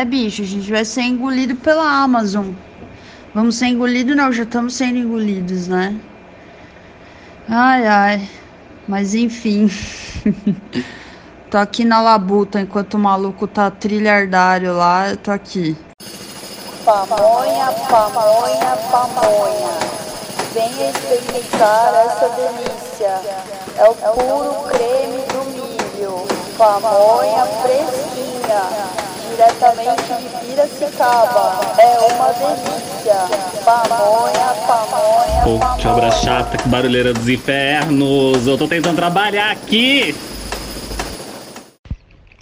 [0.00, 2.52] É, bicho, a gente vai ser engolido pela Amazon.
[3.34, 5.94] Vamos ser engolidos, não, já estamos sendo engolidos, né?
[7.46, 8.30] Ai, ai.
[8.88, 9.70] Mas enfim.
[11.50, 15.76] tô aqui na labuta enquanto o maluco tá trilhardário lá, eu tô aqui.
[16.82, 19.70] Pamonha, pamonha, pamonha.
[20.54, 23.20] Venha experimentar essa delícia.
[23.76, 26.26] É o puro creme do milho.
[26.56, 28.99] Pamonha fresquinha.
[29.40, 31.60] Diretamente de Piracicaba.
[31.78, 33.14] É uma delícia.
[33.64, 35.44] Pamonha, pamonha.
[35.44, 35.78] Pô, pamonha.
[35.78, 38.46] que obra chata, que barulheira dos infernos.
[38.46, 40.14] Eu tô tentando trabalhar aqui.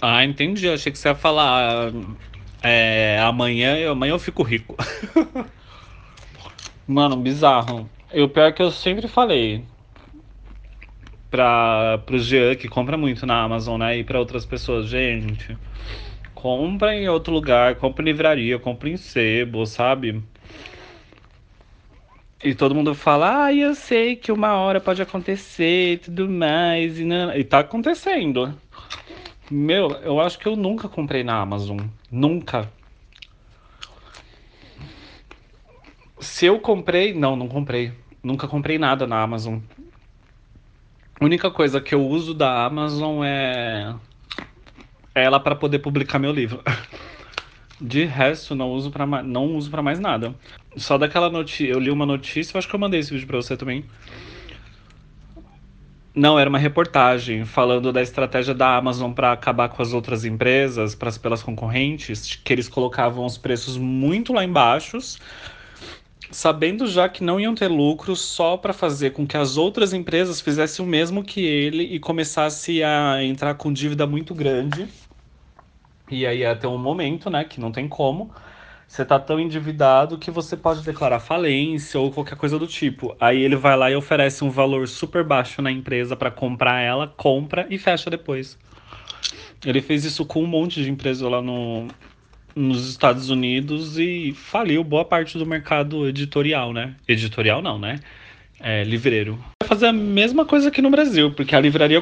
[0.01, 0.67] Ah, entendi.
[0.67, 1.93] Achei que você ia falar.
[2.61, 4.75] É, amanhã, amanhã eu fico rico.
[6.85, 7.89] Mano, bizarro.
[8.13, 9.63] E o pior é que eu sempre falei
[11.31, 13.97] pra, pro Jean, que compra muito na Amazon, né?
[13.97, 15.57] E pra outras pessoas, gente,
[16.41, 20.23] compra em outro lugar, compra em livraria, compra em sebo, sabe?
[22.41, 26.97] E todo mundo fala, ah, eu sei que uma hora pode acontecer e tudo mais.
[26.97, 27.35] E, não...
[27.35, 28.57] e tá acontecendo.
[29.51, 31.79] Meu, eu acho que eu nunca comprei na Amazon.
[32.09, 32.71] Nunca.
[36.19, 37.13] Se eu comprei.
[37.13, 37.91] Não, não comprei.
[38.23, 39.59] Nunca comprei nada na Amazon.
[41.19, 43.93] A única coisa que eu uso da Amazon é.
[45.19, 46.61] Ela para poder publicar meu livro.
[47.81, 50.35] De resto, não uso para não uso para mais nada.
[50.75, 53.55] Só daquela notícia, eu li uma notícia, acho que eu mandei esse vídeo para você
[53.55, 53.85] também.
[56.13, 60.93] Não, era uma reportagem falando da estratégia da Amazon para acabar com as outras empresas,
[60.93, 64.97] pras, pelas concorrentes, que eles colocavam os preços muito lá embaixo,
[66.31, 70.41] sabendo já que não iam ter lucro, só para fazer com que as outras empresas
[70.41, 74.89] fizessem o mesmo que ele e começasse a entrar com dívida muito grande.
[76.09, 78.31] E aí até um momento, né, que não tem como.
[78.87, 83.15] Você tá tão endividado que você pode declarar falência ou qualquer coisa do tipo.
[83.19, 87.07] Aí ele vai lá e oferece um valor super baixo na empresa para comprar ela,
[87.07, 88.57] compra e fecha depois.
[89.63, 91.87] Ele fez isso com um monte de empresa lá no,
[92.55, 96.95] nos Estados Unidos e faliu boa parte do mercado editorial, né?
[97.07, 97.99] Editorial não, né?
[98.59, 99.37] É, livreiro.
[99.61, 102.01] Vai fazer a mesma coisa aqui no Brasil, porque a livraria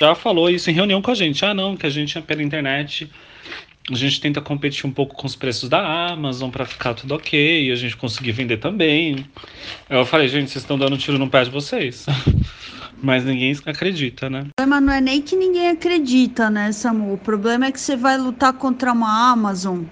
[0.00, 1.44] já falou isso em reunião com a gente.
[1.44, 3.10] Ah, não, que a gente é pela internet
[3.90, 7.68] a gente tenta competir um pouco com os preços da Amazon para ficar tudo ok
[7.68, 9.26] e a gente conseguir vender também.
[9.88, 12.06] Eu falei, gente, vocês estão dando tiro no pé de vocês.
[13.00, 14.40] Mas ninguém acredita, né?
[14.40, 17.14] O problema não é nem que ninguém acredita, né, Samu?
[17.14, 19.84] O problema é que você vai lutar contra uma Amazon.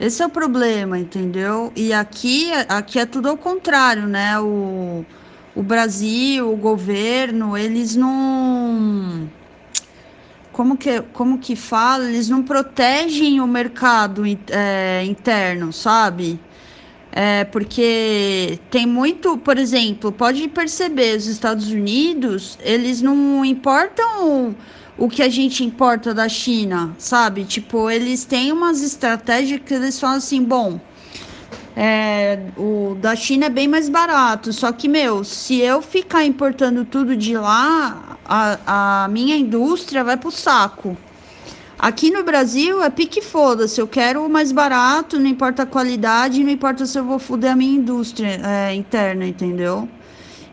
[0.00, 1.72] Esse é o problema, entendeu?
[1.76, 4.38] E aqui, aqui é tudo ao contrário, né?
[4.40, 5.04] O,
[5.54, 9.30] o Brasil, o governo, eles não
[10.52, 16.38] como que, como que fala, eles não protegem o mercado é, interno, sabe?
[17.10, 24.48] É, porque tem muito, por exemplo, pode perceber, os Estados Unidos, eles não importam
[24.98, 27.44] o, o que a gente importa da China, sabe?
[27.44, 30.80] Tipo, eles têm umas estratégias que eles falam assim, bom,
[31.76, 34.52] é, o da China é bem mais barato.
[34.52, 40.16] Só que, meu, se eu ficar importando tudo de lá, a, a minha indústria vai
[40.16, 40.96] pro saco.
[41.78, 43.80] Aqui no Brasil é pique foda-se.
[43.80, 47.52] Eu quero o mais barato, não importa a qualidade, não importa se eu vou foder
[47.52, 49.88] a minha indústria é, interna, entendeu?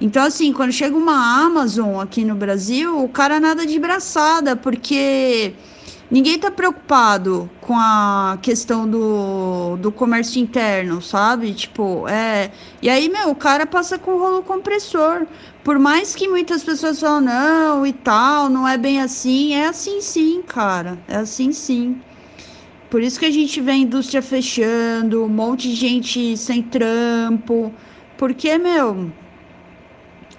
[0.01, 5.53] Então, assim, quando chega uma Amazon aqui no Brasil, o cara nada de braçada, porque
[6.09, 11.53] ninguém está preocupado com a questão do, do comércio interno, sabe?
[11.53, 12.51] Tipo, é.
[12.81, 15.27] E aí, meu, o cara passa com rolo compressor.
[15.63, 20.01] Por mais que muitas pessoas falam, não, e tal, não é bem assim, é assim
[20.01, 20.97] sim, cara.
[21.07, 22.01] É assim sim.
[22.89, 27.71] Por isso que a gente vê a indústria fechando, um monte de gente sem trampo.
[28.17, 29.11] Porque, meu,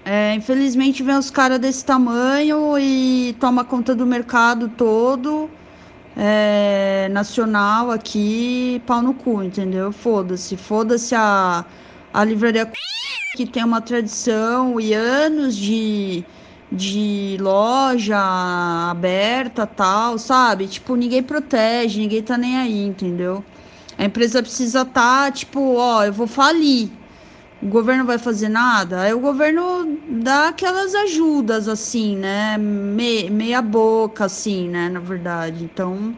[0.05, 5.49] é, infelizmente vem os caras desse tamanho e toma conta do mercado todo
[6.17, 9.93] é, nacional aqui, pau no cu, entendeu?
[9.93, 10.57] Foda-se.
[10.57, 11.65] Foda-se a,
[12.13, 12.71] a livraria
[13.37, 16.25] que tem uma tradição e anos de,
[16.71, 18.19] de loja
[18.91, 20.67] aberta tal, sabe?
[20.67, 23.45] Tipo, ninguém protege, ninguém tá nem aí, entendeu?
[23.97, 27.00] A empresa precisa estar, tá, tipo, ó, eu vou falir
[27.61, 29.03] o governo vai fazer nada?
[29.03, 32.57] Aí o governo dá aquelas ajudas, assim, né?
[32.59, 34.89] Me, meia boca, assim, né?
[34.89, 35.65] Na verdade.
[35.65, 36.17] Então,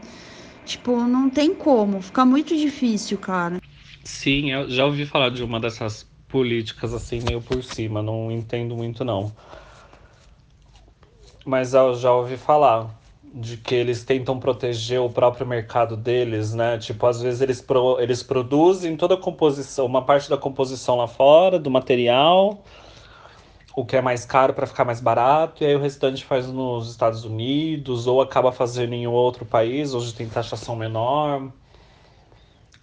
[0.65, 2.00] tipo, não tem como.
[2.03, 3.59] Fica muito difícil, cara.
[4.05, 8.03] Sim, eu já ouvi falar de uma dessas políticas, assim, meio por cima.
[8.03, 9.35] Não entendo muito, não.
[11.44, 13.01] Mas eu já ouvi falar.
[13.34, 16.76] De que eles tentam proteger o próprio mercado deles, né?
[16.79, 21.06] Tipo, às vezes eles, pro, eles produzem toda a composição, uma parte da composição lá
[21.06, 22.62] fora, do material,
[23.75, 26.90] o que é mais caro para ficar mais barato, e aí o restante faz nos
[26.90, 31.50] Estados Unidos, ou acaba fazendo em outro país, onde tem taxação menor.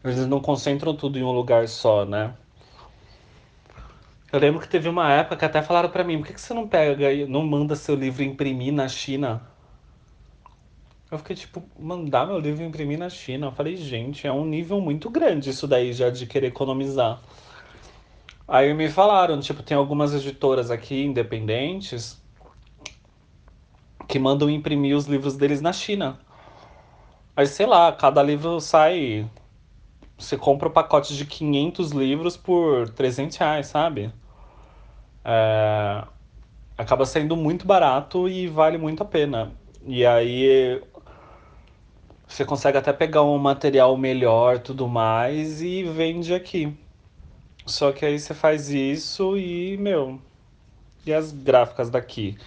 [0.03, 2.33] Eles não concentram tudo em um lugar só, né?
[4.31, 6.53] Eu lembro que teve uma época que até falaram para mim, por que, que você
[6.53, 9.41] não pega e não manda seu livro imprimir na China?
[11.11, 13.47] Eu fiquei tipo, mandar meu livro imprimir na China.
[13.47, 17.19] Eu falei, gente, é um nível muito grande isso daí já de querer economizar.
[18.47, 22.19] Aí me falaram, tipo, tem algumas editoras aqui independentes
[24.07, 26.19] que mandam imprimir os livros deles na China.
[27.35, 29.29] Aí, sei lá, cada livro sai.
[30.17, 34.11] Você compra o um pacote de 500 livros por 300 reais, sabe?
[35.23, 36.03] É...
[36.77, 39.53] Acaba sendo muito barato e vale muito a pena.
[39.85, 40.81] E aí
[42.29, 46.71] você consegue até pegar um material melhor, tudo mais, e vende aqui.
[47.65, 50.21] Só que aí você faz isso e, meu,
[51.05, 52.37] e as gráficas daqui?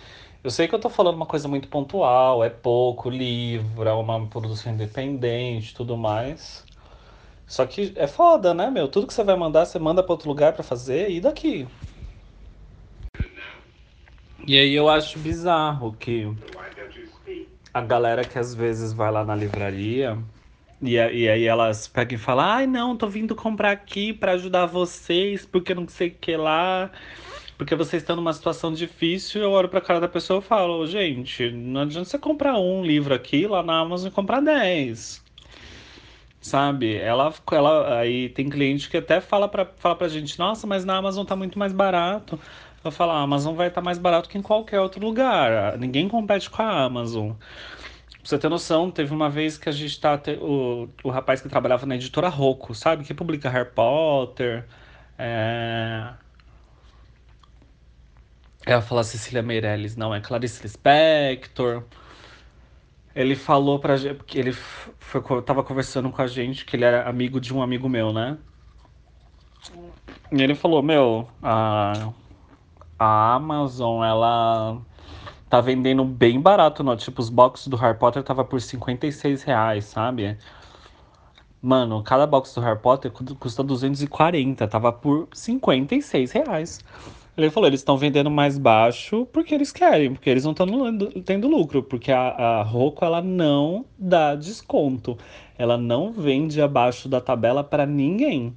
[0.43, 4.25] Eu sei que eu tô falando uma coisa muito pontual, é pouco livro, é uma
[4.27, 6.65] produção independente, tudo mais.
[7.47, 8.89] Só que é foda, né, meu?
[8.89, 11.69] Tudo que você vai mandar, você manda para outro lugar para fazer e daqui.
[14.47, 16.27] E aí eu acho bizarro que
[17.73, 20.19] a galera que às vezes vai lá na livraria
[20.81, 24.67] e, e aí elas pegam e falam: ai, não, tô vindo comprar aqui para ajudar
[24.67, 26.91] vocês, porque não sei o que lá,
[27.59, 29.43] porque vocês estão numa situação difícil.
[29.43, 33.15] Eu olho pra cara da pessoa e falo: gente, não adianta você comprar um livro
[33.15, 35.23] aqui lá na Amazon e comprar 10.
[36.41, 36.97] Sabe?
[36.97, 40.97] Ela, ela aí tem cliente que até fala pra, fala pra gente: nossa, mas na
[40.97, 42.39] Amazon tá muito mais barato.
[42.85, 45.79] Eu falo: a Amazon vai estar tá mais barato que em qualquer outro lugar.
[45.79, 47.33] Ninguém compete com a Amazon.
[47.33, 50.21] Pra você ter noção, teve uma vez que a gente tá.
[50.41, 53.05] O, o rapaz que trabalhava na editora Rocco, sabe?
[53.05, 54.65] Que publica Harry Potter.
[55.19, 56.13] É.
[58.65, 61.83] Ela fala Cecília Meirelles, não, é Clarice Lispector.
[63.15, 67.09] Ele falou pra gente, porque ele foi, tava conversando com a gente, que ele era
[67.09, 68.39] amigo de um amigo meu, né?
[70.31, 72.13] E ele falou, meu, a,
[73.03, 74.81] a Amazon, ela
[75.49, 76.97] tá vendendo bem barato, não.
[76.97, 80.39] Tipo, os boxes do Harry Potter tava por 56 reais, sabe?
[81.61, 86.81] Mano, cada box do Harry Potter custa 240, tava por 56 reais.
[87.37, 90.67] Ele falou, eles estão vendendo mais baixo porque eles querem, porque eles não estão
[91.25, 95.17] tendo lucro, porque a, a Rocco, ela não dá desconto.
[95.59, 98.55] Ela não vende abaixo da tabela para ninguém.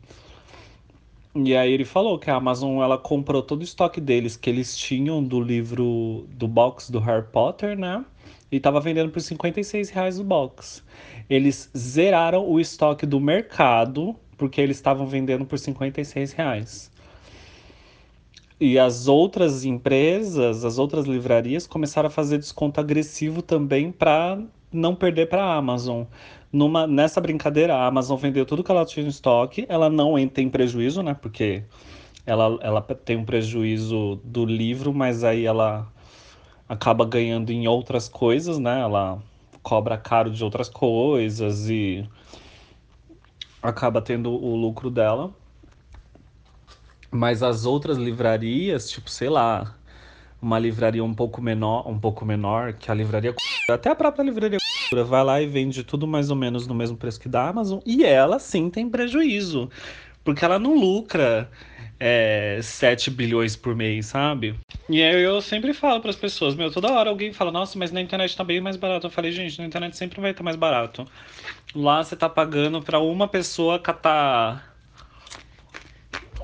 [1.38, 4.78] E aí ele falou que a Amazon ela comprou todo o estoque deles que eles
[4.78, 8.06] tinham do livro do box do Harry Potter, né?
[8.50, 10.82] E tava vendendo por 56 reais o box.
[11.30, 16.90] Eles zeraram o estoque do mercado porque eles estavam vendendo por 56 reais.
[18.58, 24.40] E as outras empresas, as outras livrarias começaram a fazer desconto agressivo também para
[24.72, 26.04] não perder para a Amazon
[26.56, 30.42] numa, nessa brincadeira, a Amazon vendeu tudo que ela tinha em estoque, ela não entra
[30.42, 31.14] em prejuízo, né?
[31.14, 31.64] Porque
[32.26, 35.92] ela, ela tem um prejuízo do livro, mas aí ela
[36.68, 38.80] acaba ganhando em outras coisas, né?
[38.80, 39.22] Ela
[39.62, 42.10] cobra caro de outras coisas e
[43.62, 45.34] acaba tendo o lucro dela.
[47.12, 49.78] Mas as outras livrarias, tipo, sei lá,
[50.42, 53.36] uma livraria um pouco menor, um pouco menor que a livraria
[53.68, 54.60] até a própria livraria
[54.92, 58.04] vai lá e vende tudo mais ou menos no mesmo preço que da Amazon e
[58.04, 59.70] ela sim tem prejuízo,
[60.24, 61.50] porque ela não lucra
[62.00, 64.56] é, 7 bilhões por mês, sabe?
[64.90, 67.92] E aí eu sempre falo para as pessoas, meu, toda hora alguém fala, nossa, mas
[67.92, 69.08] na internet tá bem mais barato.
[69.08, 71.08] Eu falei, gente, na internet sempre vai estar mais barato.
[71.74, 74.75] Lá você tá pagando para uma pessoa catar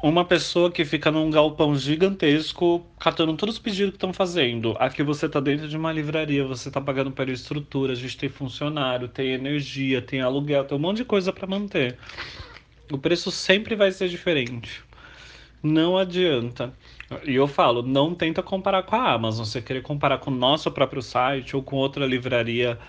[0.02, 4.76] uma pessoa que fica num galpão gigantesco catando todos os pedidos que estão fazendo.
[4.80, 8.28] Aqui você está dentro de uma livraria, você está pagando pela estrutura, a gente tem
[8.28, 11.98] funcionário, tem energia, tem aluguel, tem um monte de coisa para manter.
[12.92, 14.82] O preço sempre vai ser diferente.
[15.62, 16.74] Não adianta.
[17.24, 19.46] E eu falo, não tenta comparar com a Amazon.
[19.46, 22.80] Você querer comparar com o nosso próprio site ou com outra livraria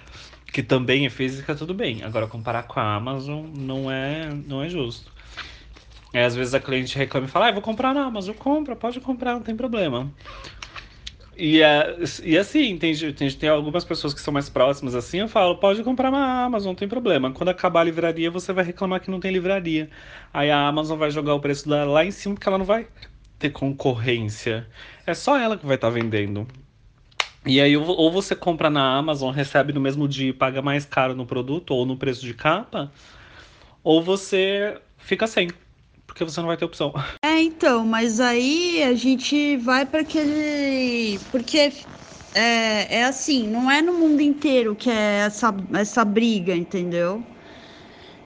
[0.50, 2.02] que também é física, tudo bem.
[2.02, 5.11] Agora comparar com a Amazon não é, não é justo.
[6.12, 8.34] Aí, às vezes a cliente reclama e fala, ah, vou comprar na Amazon.
[8.34, 10.12] Compra, pode comprar, não tem problema.
[11.36, 15.28] E, é, e assim, tem, tem, tem algumas pessoas que são mais próximas assim, eu
[15.28, 17.30] falo, pode comprar na Amazon, não tem problema.
[17.32, 19.88] Quando acabar a livraria, você vai reclamar que não tem livraria.
[20.32, 22.86] Aí a Amazon vai jogar o preço dela lá em cima, porque ela não vai
[23.38, 24.66] ter concorrência.
[25.06, 26.46] É só ela que vai estar tá vendendo.
[27.44, 31.14] E aí, ou você compra na Amazon, recebe no mesmo dia e paga mais caro
[31.14, 32.92] no produto ou no preço de capa,
[33.82, 35.48] ou você fica sem,
[36.12, 36.92] porque você não vai ter opção.
[37.24, 41.18] É, então, mas aí a gente vai para aquele.
[41.30, 41.58] Porque
[42.34, 47.24] é, é assim, não é no mundo inteiro que é essa, essa briga, entendeu?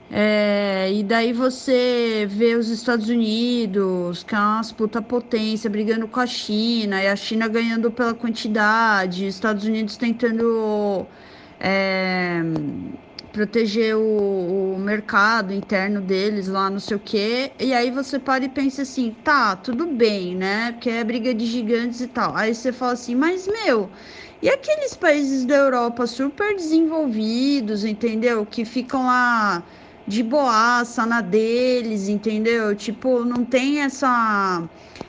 [0.09, 6.19] É, e daí você vê os Estados Unidos, que é uma puta potência, brigando com
[6.19, 11.09] a China, e a China ganhando pela quantidade, Estados Unidos tentando
[11.59, 12.41] é,
[13.37, 17.51] proteger o, o, mercado interno deles lá, não sei o quê.
[17.59, 20.71] E aí você para e pensa assim, tá, tudo bem, né?
[20.71, 22.35] Porque é briga de gigantes e tal.
[22.35, 23.91] Aí você fala assim, mas meu.
[24.41, 28.43] E aqueles países da Europa super desenvolvidos, entendeu?
[28.43, 29.63] Que ficam lá
[30.07, 32.75] de boaça na deles, entendeu?
[32.75, 34.63] Tipo, não tem essa.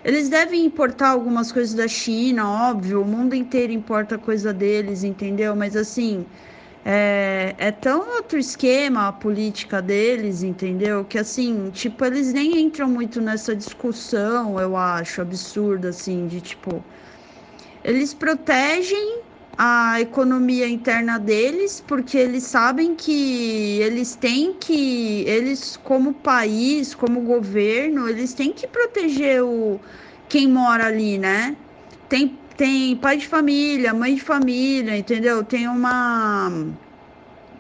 [0.05, 5.57] Eles devem importar algumas coisas da China, óbvio, o mundo inteiro importa coisa deles, entendeu?
[5.57, 6.27] Mas assim,
[6.91, 11.05] é, é tão outro esquema a política deles, entendeu?
[11.05, 16.83] Que assim, tipo, eles nem entram muito nessa discussão, eu acho, absurda, assim, de tipo.
[17.85, 19.21] Eles protegem
[19.59, 27.21] a economia interna deles, porque eles sabem que eles têm que, eles como país, como
[27.21, 29.79] governo, eles têm que proteger o
[30.27, 31.55] quem mora ali, né?
[32.09, 35.45] Tem, tem pai de família, mãe de família, entendeu?
[35.45, 36.51] Tem uma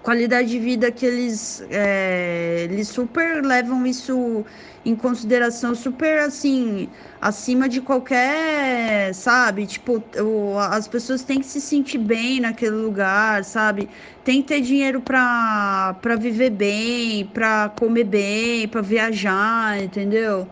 [0.03, 4.45] qualidade de vida que eles, é, eles super levam isso
[4.85, 6.91] em consideração, super assim,
[7.21, 9.67] acima de qualquer, sabe?
[9.67, 13.91] Tipo, o, as pessoas têm que se sentir bem naquele lugar, sabe?
[14.25, 20.49] Tem que ter dinheiro para viver bem, para comer bem, para viajar, entendeu?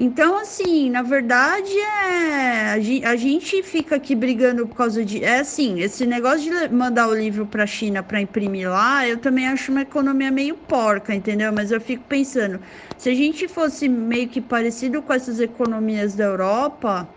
[0.00, 2.72] Então, assim, na verdade, é
[3.04, 5.22] a gente fica aqui brigando por causa de.
[5.24, 9.18] É assim, esse negócio de mandar o livro para a China para imprimir lá, eu
[9.20, 11.52] também acho uma economia meio porca, entendeu?
[11.52, 12.60] Mas eu fico pensando,
[12.96, 17.12] se a gente fosse meio que parecido com essas economias da Europa,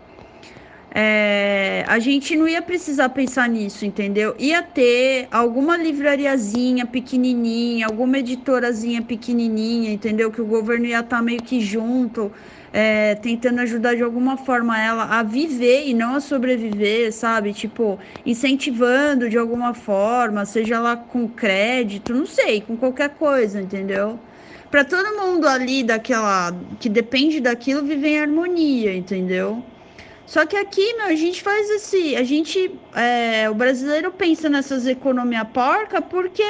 [0.94, 4.34] é, a gente não ia precisar pensar nisso, entendeu?
[4.38, 10.30] Ia ter alguma livrariazinha pequenininha, alguma editorazinha pequenininha, entendeu?
[10.30, 12.30] Que o governo ia estar tá meio que junto
[12.72, 17.54] é, tentando ajudar de alguma forma ela a viver e não a sobreviver, sabe?
[17.54, 24.20] Tipo, incentivando de alguma forma, seja lá com crédito, não sei, com qualquer coisa, entendeu?
[24.70, 29.71] Para todo mundo ali daquela que depende daquilo viver em harmonia, entendeu?
[30.32, 32.16] Só que aqui, meu, a gente faz esse.
[32.16, 32.70] A gente.
[32.94, 36.42] É, o brasileiro pensa nessas economia porca porque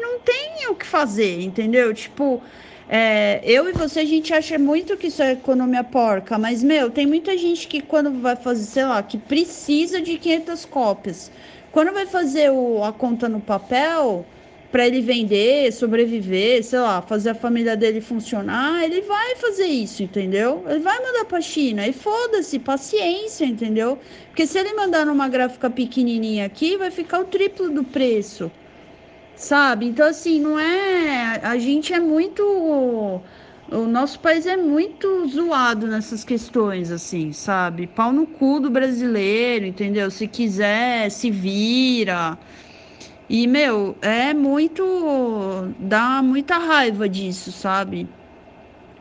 [0.00, 1.92] não tem o que fazer, entendeu?
[1.92, 2.42] Tipo,
[2.88, 6.90] é, eu e você, a gente acha muito que isso é economia porca, mas, meu,
[6.90, 11.30] tem muita gente que quando vai fazer, sei lá, que precisa de 500 cópias.
[11.70, 14.24] Quando vai fazer o, a conta no papel,
[14.70, 20.02] para ele vender, sobreviver, sei lá, fazer a família dele funcionar, ele vai fazer isso,
[20.02, 20.64] entendeu?
[20.68, 23.98] Ele vai mandar para China e foda-se, paciência, entendeu?
[24.28, 28.52] Porque se ele mandar numa gráfica pequenininha aqui, vai ficar o triplo do preço
[29.36, 29.86] sabe?
[29.86, 31.40] Então, assim, não é.
[31.42, 32.42] A gente é muito.
[33.68, 37.86] O nosso país é muito zoado nessas questões, assim, sabe?
[37.86, 40.10] Pau no cu do brasileiro, entendeu?
[40.10, 42.38] Se quiser, se vira.
[43.28, 44.84] E, meu, é muito.
[45.78, 48.08] dá muita raiva disso, sabe?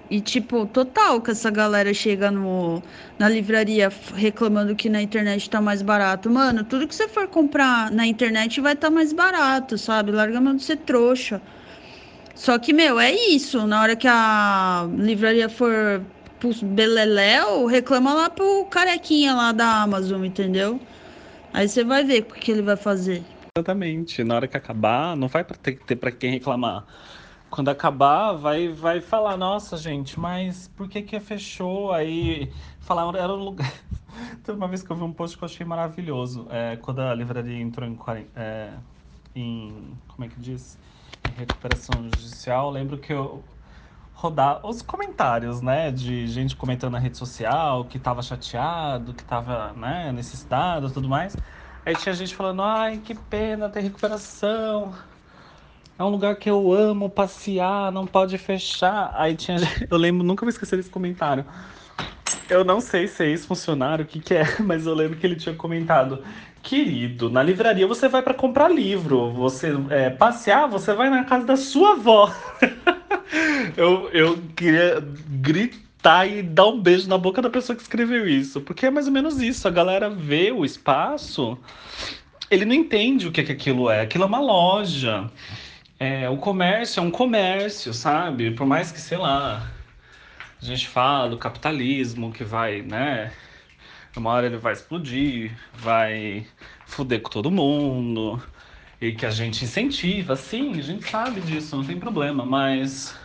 [0.09, 2.81] E, tipo, total que essa galera chega no,
[3.17, 6.29] na livraria reclamando que na internet tá mais barato.
[6.29, 10.11] Mano, tudo que você for comprar na internet vai estar tá mais barato, sabe?
[10.11, 11.41] Larga a mão de ser trouxa.
[12.35, 13.65] Só que, meu, é isso.
[13.67, 16.05] Na hora que a livraria for
[16.39, 20.79] pros beleléu, reclama lá pro carequinha lá da Amazon, entendeu?
[21.53, 23.23] Aí você vai ver o que ele vai fazer.
[23.57, 24.21] Exatamente.
[24.21, 26.85] Na hora que acabar, não vai ter, ter pra quem reclamar
[27.49, 31.93] quando acabar, vai, vai falar, nossa, gente, mas por que que fechou?
[31.93, 33.71] Aí falaram, era um lugar.
[34.43, 36.47] Teve uma vez que eu vi um post que eu achei maravilhoso.
[36.49, 37.97] É, quando a livraria entrou em,
[38.35, 38.73] é,
[39.33, 39.97] em.
[40.09, 40.77] Como é que diz?
[41.31, 43.41] Em recuperação judicial, lembro que eu
[44.13, 49.71] rodar os comentários, né, de gente comentando na rede social que tava chateado, que tava,
[49.73, 51.37] né, necessitado, tudo mais.
[51.85, 54.93] Aí tinha gente falando, ai, que pena ter recuperação
[55.97, 59.13] é um lugar que eu amo passear, não pode fechar.
[59.15, 59.57] Aí tinha.
[59.89, 61.45] Eu lembro, nunca vou esquecer desse comentário.
[62.49, 65.35] Eu não sei se é ex-funcionário, o que, que é, mas eu lembro que ele
[65.35, 66.21] tinha comentado.
[66.61, 69.31] Querido, na livraria você vai para comprar livro.
[69.31, 72.33] Você é, passear, você vai na casa da sua avó.
[73.77, 74.99] eu, eu queria
[75.29, 75.85] gritar
[76.27, 78.61] e dar um beijo na boca da pessoa que escreveu isso.
[78.61, 79.67] Porque é mais ou menos isso.
[79.67, 81.57] A galera vê o espaço,
[82.49, 84.01] ele não entende o que, que aquilo é.
[84.01, 85.29] Aquilo é uma loja.
[85.99, 88.51] É, o comércio é um comércio, sabe?
[88.51, 89.71] Por mais que, sei lá,
[90.61, 93.31] a gente fala do capitalismo que vai, né?
[94.15, 96.45] Uma hora ele vai explodir, vai
[96.85, 98.41] fuder com todo mundo,
[99.01, 103.17] e que a gente incentiva, sim, a gente sabe disso, não tem problema, mas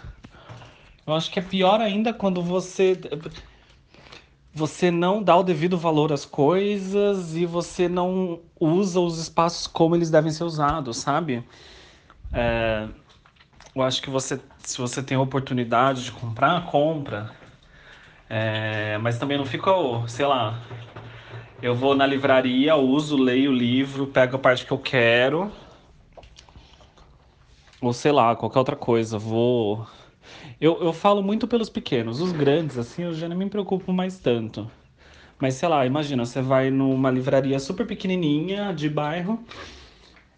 [1.11, 2.99] eu acho que é pior ainda quando você
[4.53, 9.95] você não dá o devido valor às coisas e você não usa os espaços como
[9.95, 11.45] eles devem ser usados, sabe?
[12.33, 12.89] É,
[13.75, 17.31] eu acho que você, se você tem a oportunidade de comprar, compra.
[18.29, 19.71] É, mas também não fica,
[20.09, 20.61] sei lá,
[21.63, 25.53] eu vou na livraria, uso, leio o livro, pego a parte que eu quero.
[27.81, 29.19] Ou sei lá, qualquer outra coisa.
[29.19, 29.87] Vou.
[30.61, 32.21] Eu, eu falo muito pelos pequenos.
[32.21, 34.71] Os grandes, assim, eu já não me preocupo mais tanto.
[35.39, 39.43] Mas sei lá, imagina, você vai numa livraria super pequenininha de bairro.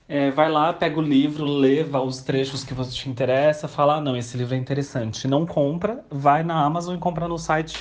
[0.09, 4.01] É, vai lá, pega o livro, lê os trechos que você te interessa, fala, ah,
[4.01, 5.27] não, esse livro é interessante.
[5.27, 7.79] Não compra, vai na Amazon e compra no site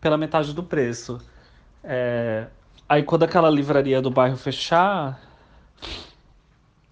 [0.00, 1.18] pela metade do preço.
[1.84, 2.46] É,
[2.88, 5.20] Aí quando aquela livraria do bairro fechar,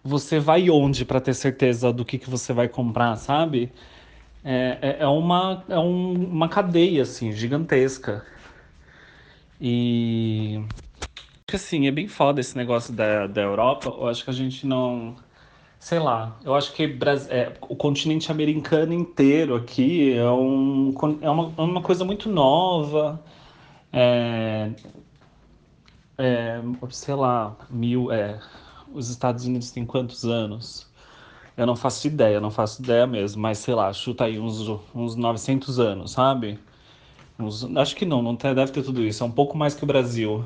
[0.04, 3.72] você vai onde para ter certeza do que, que você vai comprar, sabe?
[4.48, 8.24] É, é, é uma, é um, uma cadeia, assim, gigantesca.
[9.60, 10.62] E...
[11.52, 13.88] Assim, é bem foda esse negócio da, da Europa.
[13.90, 15.16] Eu acho que a gente não...
[15.80, 16.84] Sei lá, eu acho que
[17.30, 23.22] é, o continente americano inteiro aqui é, um, é, uma, é uma coisa muito nova.
[23.92, 24.70] É,
[26.18, 26.60] é,
[26.90, 28.12] sei lá, mil.
[28.12, 28.40] É,
[28.92, 30.88] os Estados Unidos têm quantos anos?
[31.56, 35.16] Eu não faço ideia, não faço ideia mesmo, mas sei lá, chuta aí uns, uns
[35.16, 36.58] 900 anos, sabe?
[37.38, 39.82] Uns, acho que não, não tem, deve ter tudo isso, é um pouco mais que
[39.84, 40.44] o Brasil.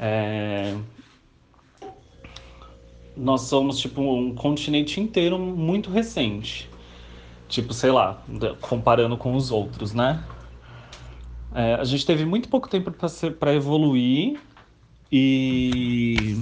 [0.00, 0.76] É,
[3.16, 6.68] nós somos tipo um continente inteiro muito recente.
[7.48, 8.22] Tipo, sei lá,
[8.60, 10.24] comparando com os outros, né?
[11.54, 12.92] É, a gente teve muito pouco tempo
[13.38, 14.40] para evoluir
[15.10, 16.36] e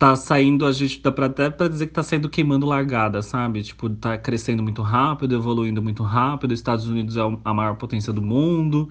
[0.00, 3.62] tá saindo, a gente dá pra, até pra dizer que tá saindo queimando largada, sabe?
[3.62, 6.54] Tipo, tá crescendo muito rápido, evoluindo muito rápido.
[6.54, 8.88] Estados Unidos é a maior potência do mundo.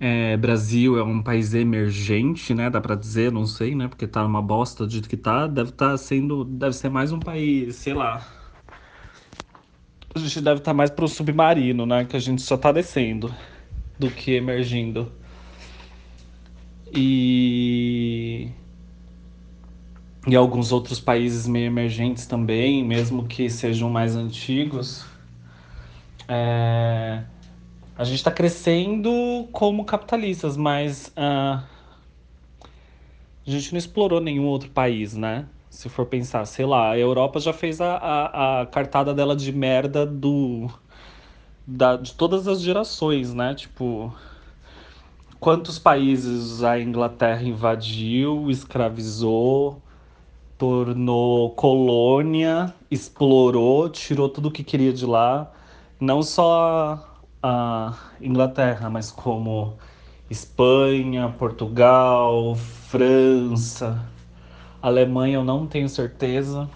[0.00, 2.68] É, Brasil é um país emergente, né?
[2.68, 3.86] Dá pra dizer, não sei, né?
[3.86, 5.46] Porque tá numa bosta do jeito que tá.
[5.46, 6.44] Deve tá sendo.
[6.44, 8.26] Deve ser mais um país, sei lá.
[10.12, 12.04] A gente deve estar tá mais pro submarino, né?
[12.04, 13.32] Que a gente só tá descendo
[13.96, 15.12] do que emergindo.
[16.92, 18.50] E
[20.26, 25.04] e alguns outros países meio emergentes também, mesmo que sejam mais antigos.
[26.28, 27.22] É...
[27.96, 31.62] A gente está crescendo como capitalistas, mas uh...
[33.46, 35.46] a gente não explorou nenhum outro país, né?
[35.70, 39.52] Se for pensar, sei lá, a Europa já fez a, a, a cartada dela de
[39.52, 40.68] merda do
[41.66, 43.54] da, de todas as gerações, né?
[43.54, 44.12] Tipo,
[45.38, 49.80] quantos países a Inglaterra invadiu, escravizou,
[50.60, 55.50] tornou colônia, explorou, tirou tudo o que queria de lá.
[55.98, 57.02] Não só
[57.42, 59.78] a Inglaterra, mas como
[60.28, 64.06] Espanha, Portugal, França,
[64.82, 66.68] Alemanha, eu não tenho certeza.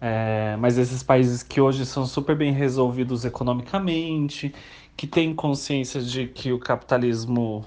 [0.00, 4.54] É, mas esses países que hoje são super bem resolvidos economicamente,
[4.96, 7.64] que têm consciência de que o capitalismo,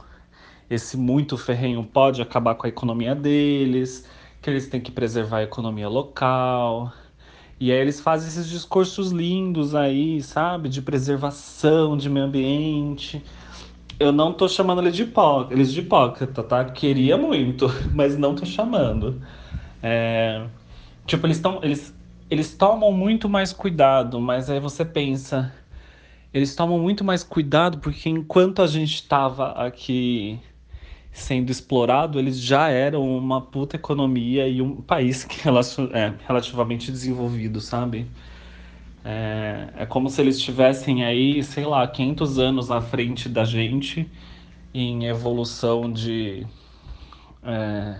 [0.69, 4.05] esse muito ferrenho, pode acabar com a economia deles,
[4.45, 6.93] que eles têm que preservar a economia local.
[7.59, 10.69] E aí eles fazem esses discursos lindos aí, sabe?
[10.69, 13.23] De preservação de meio ambiente.
[13.99, 16.63] Eu não tô chamando eles de hipócrita, eles de hipócrita, tá?
[16.63, 19.19] Queria muito, mas não tô chamando.
[19.81, 20.45] É...
[21.07, 21.91] Tipo, eles, tão, eles,
[22.29, 25.51] eles tomam muito mais cuidado, mas aí você pensa
[26.35, 30.37] eles tomam muito mais cuidado porque enquanto a gente estava aqui
[31.15, 37.61] sendo explorado, eles já eram uma puta economia e um país que é relativamente desenvolvido,
[37.61, 38.05] sabe?
[39.03, 44.11] É, é como se eles estivessem aí, sei lá, 500 anos à frente da gente
[44.73, 46.45] em evolução de.
[47.43, 47.95] É,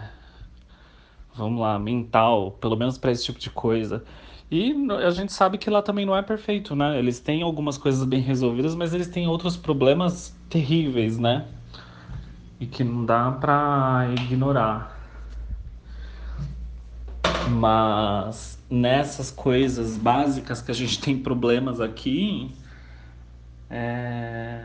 [1.34, 4.04] vamos lá, mental, pelo menos para esse tipo de coisa.
[4.52, 4.76] E
[5.06, 7.00] a gente sabe que lá também não é perfeito, né?
[7.00, 11.46] Eles têm algumas coisas bem resolvidas, mas eles têm outros problemas terríveis, né?
[12.60, 14.96] E que não dá pra ignorar.
[17.50, 22.50] Mas nessas coisas básicas que a gente tem problemas aqui,
[23.70, 24.64] é...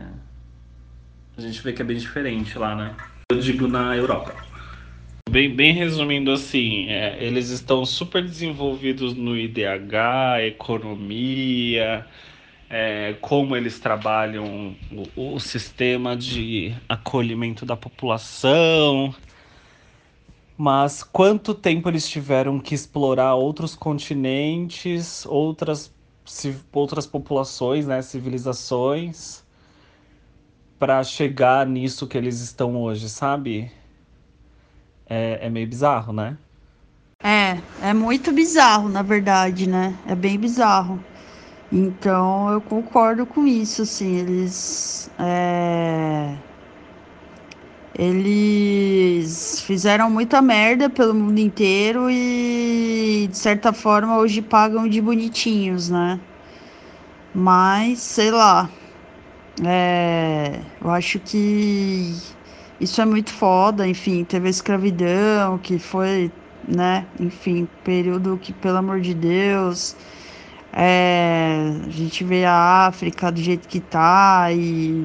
[1.37, 2.95] a gente vê que é bem diferente lá, né?
[3.31, 4.35] Eu digo na Europa.
[5.31, 12.05] Bem, bem resumindo assim, é, eles estão super desenvolvidos no IDH, economia,
[12.71, 14.77] é, como eles trabalham
[15.17, 19.15] o, o, sistema de acolhimento da população.
[20.57, 25.93] Mas quanto tempo eles tiveram que explorar outros continentes, outras,
[26.73, 29.45] outras populações, né, civilizações,
[30.79, 33.71] para chegar nisso que eles estão hoje, sabe?
[35.11, 36.39] é, é meio bizarro, né?
[37.23, 39.95] É, é muito bizarro, na verdade, né?
[40.07, 41.05] É bem bizarro.
[41.73, 45.11] Então eu concordo com isso, assim, eles.
[45.19, 46.35] É...
[47.95, 55.91] Eles fizeram muita merda pelo mundo inteiro e, de certa forma, hoje pagam de bonitinhos,
[55.91, 56.19] né?
[57.35, 58.69] Mas, sei lá.
[59.65, 60.61] É...
[60.83, 62.15] Eu acho que
[62.81, 66.33] isso é muito foda, enfim, teve a escravidão, que foi,
[66.67, 69.95] né, enfim, período que, pelo amor de Deus,
[70.73, 75.05] é, a gente vê a África do jeito que tá e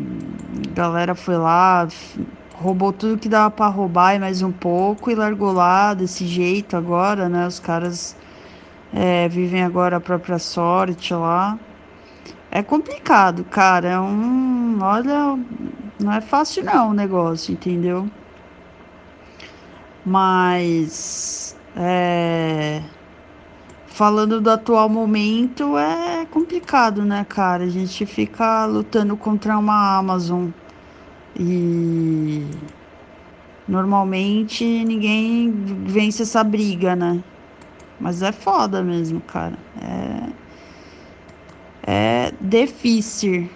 [0.71, 1.87] a galera foi lá,
[2.53, 6.77] roubou tudo que dava para roubar e mais um pouco e largou lá desse jeito
[6.77, 7.47] agora, né?
[7.47, 8.15] Os caras
[8.93, 11.57] é, vivem agora a própria sorte lá.
[12.51, 13.89] É complicado, cara.
[13.89, 14.79] É um.
[14.81, 15.37] Olha,
[15.99, 18.09] não é fácil não o negócio, entendeu?
[20.05, 22.81] Mas é,
[23.95, 27.63] falando do atual momento é complicado, né, cara?
[27.63, 30.49] A gente fica lutando contra uma Amazon
[31.33, 32.49] e
[33.65, 35.49] normalmente ninguém
[35.85, 37.23] vence essa briga, né?
[37.97, 39.57] Mas é foda mesmo, cara.
[41.87, 43.49] É, é difícil.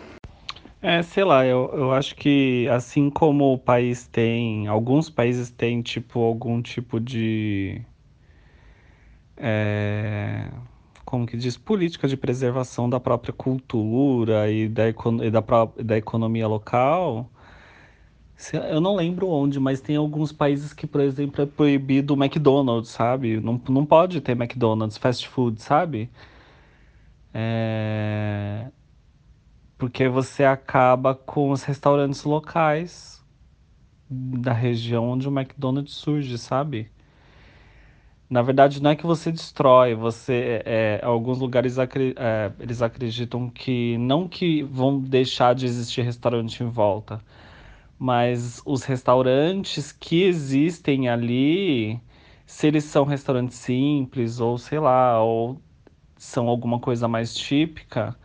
[0.82, 5.82] É, sei lá, eu, eu acho que assim como o país tem, alguns países têm,
[5.82, 7.82] tipo, algum tipo de.
[9.40, 10.50] É,
[11.06, 11.58] como que diz?
[11.58, 15.42] Política de preservação da própria cultura e da, e da,
[15.84, 17.32] da economia local.
[18.72, 22.90] Eu não lembro onde, mas tem alguns países que, por exemplo, é proibido o McDonald's,
[22.92, 23.40] sabe?
[23.42, 26.10] Não, não pode ter McDonald's, fast food, sabe?
[27.34, 28.72] É
[29.78, 33.24] porque você acaba com os restaurantes locais
[34.10, 36.92] da região onde o McDonald's surge, sabe?
[38.30, 43.98] Na verdade, não é que você destrói, você é, alguns lugares é, eles acreditam que
[43.98, 47.20] não que vão deixar de existir restaurante em volta,
[48.00, 52.00] mas os restaurantes que existem ali,
[52.46, 55.60] se eles são restaurantes simples ou sei lá, ou
[56.18, 58.18] são alguma coisa mais típica,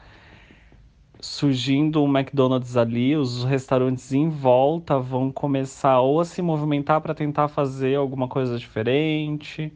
[1.21, 7.15] surgindo um McDonald's ali, os restaurantes em volta vão começar ou a se movimentar para
[7.15, 9.73] tentar fazer alguma coisa diferente,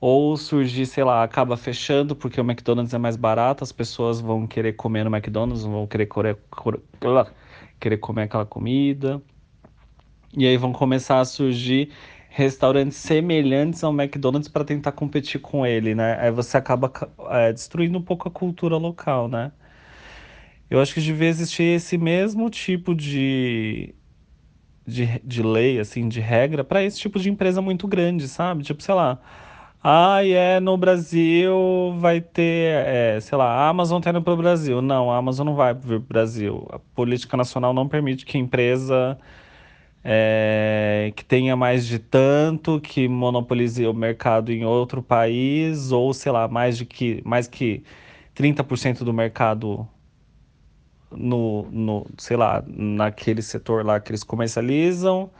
[0.00, 4.46] ou surgir, sei lá, acaba fechando porque o McDonald's é mais barato, as pessoas vão
[4.46, 6.08] querer comer no McDonald's, vão querer,
[7.80, 9.22] querer comer aquela comida.
[10.36, 11.90] E aí vão começar a surgir
[12.28, 16.18] restaurantes semelhantes ao McDonald's para tentar competir com ele, né?
[16.20, 16.92] Aí você acaba
[17.30, 19.52] é, destruindo um pouco a cultura local, né?
[20.68, 23.94] Eu acho que devia existir esse mesmo tipo de,
[24.86, 28.64] de, de lei, assim, de regra, para esse tipo de empresa muito grande, sabe?
[28.64, 29.20] Tipo, sei lá.
[29.88, 34.36] Ah, é, no Brasil vai ter, é, sei lá, a Amazon tá indo para o
[34.36, 34.82] Brasil.
[34.82, 36.66] Não, a Amazon não vai vir para o Brasil.
[36.72, 39.16] A política nacional não permite que empresa
[40.04, 46.32] é, que tenha mais de tanto, que monopolize o mercado em outro país, ou sei
[46.32, 47.84] lá, mais de que, mais que
[48.34, 49.88] 30% do mercado
[51.10, 55.30] no, no, sei lá, naquele setor lá que eles comercializam,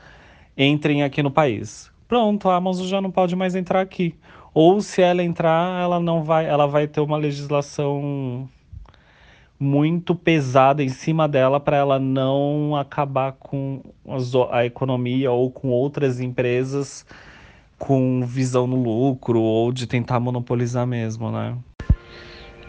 [0.57, 1.91] entrem aqui no país.
[2.07, 4.15] Pronto, a Amazon já não pode mais entrar aqui.
[4.59, 8.49] Ou se ela entrar, ela não vai, ela vai ter uma legislação
[9.59, 13.83] muito pesada em cima dela para ela não acabar com
[14.49, 17.05] a economia ou com outras empresas
[17.77, 21.55] com visão no lucro ou de tentar monopolizar mesmo, né?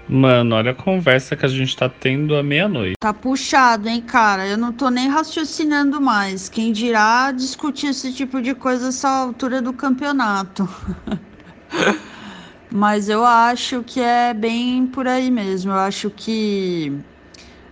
[0.06, 2.96] Mano, olha a conversa que a gente tá tendo à meia-noite.
[3.00, 4.46] Tá puxado, hein, cara?
[4.46, 6.50] Eu não tô nem raciocinando mais.
[6.50, 10.68] Quem dirá discutir esse tipo de coisa essa altura do campeonato.
[12.70, 15.72] Mas eu acho que é bem por aí mesmo.
[15.72, 16.92] Eu acho que,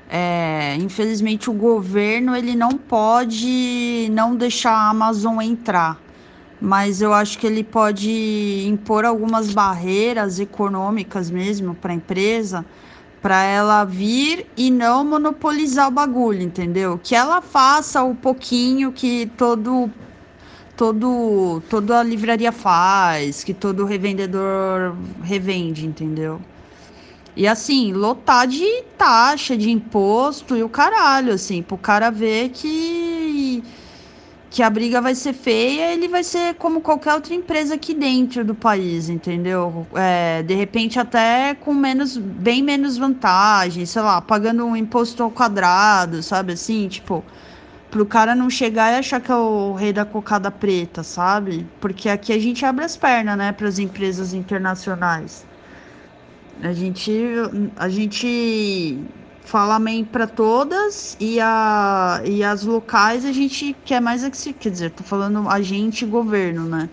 [0.09, 6.01] é, infelizmente, o governo ele não pode não deixar a Amazon entrar
[6.61, 12.65] mas eu acho que ele pode impor algumas barreiras econômicas mesmo para a empresa,
[13.21, 16.99] para ela vir e não monopolizar o bagulho, entendeu?
[17.03, 19.91] Que ela faça o pouquinho que todo
[20.77, 26.41] todo toda a livraria faz, que todo revendedor revende, entendeu?
[27.37, 33.63] E assim, lotar de taxa, de imposto e o caralho, assim, pro cara ver que
[34.51, 38.43] que a briga vai ser feia, ele vai ser como qualquer outra empresa aqui dentro
[38.43, 39.87] do país, entendeu?
[39.95, 45.31] É, de repente até com menos, bem menos vantagem, sei lá, pagando um imposto ao
[45.31, 47.23] quadrado, sabe assim, tipo,
[47.91, 51.67] pro cara não chegar e achar que é o rei da cocada preta, sabe?
[51.81, 55.47] Porque aqui a gente abre as pernas, né, para as empresas internacionais.
[56.63, 57.13] A gente,
[57.77, 58.99] a gente
[59.45, 64.37] fala amém para todas e, a, e as locais a gente quer mais é que
[64.37, 64.53] se.
[64.53, 66.89] Quer dizer, tô falando a gente governo, né?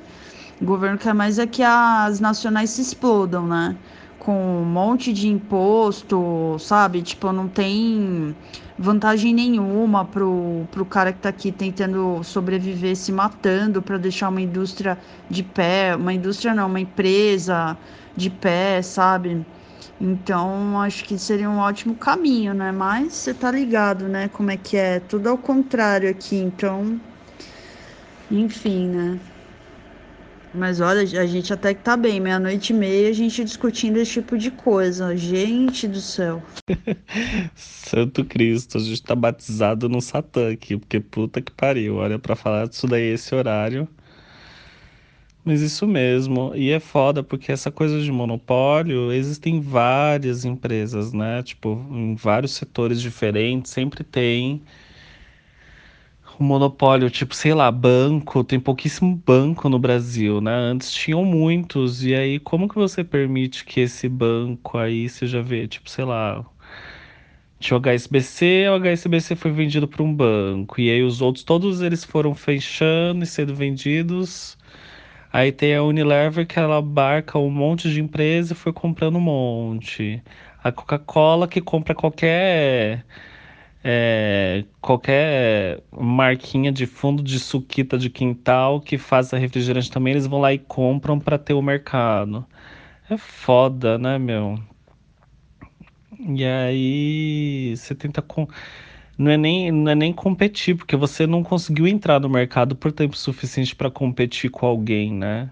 [0.62, 3.76] O governo quer mais é que as nacionais se explodam, né?
[4.24, 7.02] Com um monte de imposto, sabe?
[7.02, 8.36] Tipo, não tem
[8.78, 14.42] vantagem nenhuma pro, pro cara que tá aqui tentando sobreviver, se matando para deixar uma
[14.42, 14.98] indústria
[15.30, 17.78] de pé, uma indústria não, uma empresa
[18.16, 19.46] de pé, sabe?
[20.00, 22.72] Então, acho que seria um ótimo caminho, né?
[22.72, 24.28] Mas você tá ligado, né?
[24.30, 25.00] Como é que é?
[25.00, 27.00] Tudo ao contrário aqui, então.
[28.32, 29.20] Enfim, né?
[30.56, 34.14] Mas olha, a gente até que tá bem, meia-noite e meia, a gente discutindo esse
[34.14, 35.18] tipo de coisa.
[35.18, 36.44] Gente do céu.
[37.56, 41.96] Santo Cristo, a gente tá batizado no Satã aqui, porque puta que pariu.
[41.96, 43.88] Olha, para falar disso daí esse horário.
[45.44, 46.54] Mas isso mesmo.
[46.56, 51.42] E é foda porque essa coisa de monopólio, existem várias empresas, né?
[51.44, 54.62] Tipo, em vários setores diferentes, sempre tem
[56.40, 60.52] um monopólio, tipo, sei lá, banco, tem pouquíssimo banco no Brasil, né?
[60.54, 65.68] Antes tinham muitos, e aí como que você permite que esse banco aí seja vê,
[65.68, 66.46] tipo, sei lá,
[67.60, 71.82] tinha o HSBC, o HSBC foi vendido para um banco, e aí os outros, todos
[71.82, 74.58] eles foram fechando e sendo vendidos
[75.34, 79.22] Aí tem a Unilever que ela abarca um monte de empresa e foi comprando um
[79.22, 80.22] monte.
[80.64, 83.04] A Coca-Cola que compra qualquer
[83.84, 90.40] é, qualquer marquinha de fundo de suquita de quintal que faça refrigerante também, eles vão
[90.40, 92.46] lá e compram para ter o mercado.
[93.10, 94.58] É foda, né, meu?
[96.20, 98.48] E aí você tenta com
[99.18, 102.92] não é nem, não é nem competir, porque você não conseguiu entrar no mercado por
[102.92, 105.52] tempo suficiente para competir com alguém, né?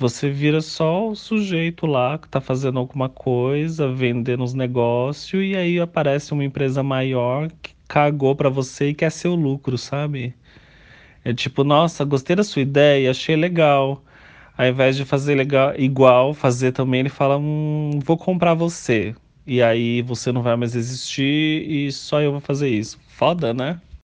[0.00, 5.54] Você vira só o sujeito lá que está fazendo alguma coisa, vendendo os negócios, e
[5.54, 10.34] aí aparece uma empresa maior que cagou para você e quer seu lucro, sabe?
[11.24, 14.02] É tipo, nossa, gostei da sua ideia, achei legal.
[14.56, 19.14] Ao invés de fazer legal, igual, fazer também, ele fala: hum, vou comprar você
[19.46, 22.98] e aí você não vai mais existir e só eu vou fazer isso.
[23.08, 23.80] Foda, né?